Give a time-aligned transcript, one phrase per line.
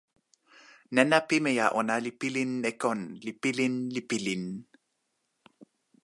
[0.95, 4.43] nena pimeja ona li pilin e kon, li pilin, li pilin.